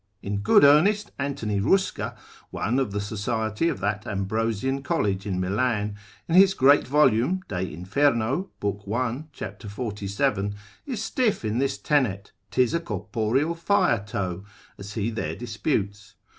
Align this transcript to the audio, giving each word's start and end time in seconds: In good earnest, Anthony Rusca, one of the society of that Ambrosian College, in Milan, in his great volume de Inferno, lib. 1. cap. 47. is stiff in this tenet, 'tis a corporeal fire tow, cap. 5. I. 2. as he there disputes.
In 0.23 0.37
good 0.39 0.63
earnest, 0.63 1.11
Anthony 1.19 1.59
Rusca, 1.59 2.15
one 2.49 2.79
of 2.79 2.91
the 2.91 2.99
society 2.99 3.69
of 3.69 3.81
that 3.81 4.07
Ambrosian 4.07 4.81
College, 4.81 5.27
in 5.27 5.39
Milan, 5.39 5.93
in 6.27 6.33
his 6.33 6.55
great 6.55 6.87
volume 6.87 7.43
de 7.47 7.71
Inferno, 7.71 8.49
lib. 8.63 8.81
1. 8.87 9.27
cap. 9.31 9.61
47. 9.61 10.55
is 10.87 11.03
stiff 11.03 11.45
in 11.45 11.59
this 11.59 11.77
tenet, 11.77 12.31
'tis 12.49 12.73
a 12.73 12.79
corporeal 12.79 13.53
fire 13.53 14.03
tow, 14.03 14.37
cap. 14.37 14.47
5. 14.47 14.47
I. 14.47 14.75
2. 14.77 14.79
as 14.79 14.93
he 14.93 15.09
there 15.11 15.35
disputes. 15.35 16.15